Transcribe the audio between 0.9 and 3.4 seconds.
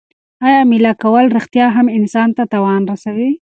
کول رښتیا هم انسان ته تاوان رسوي؟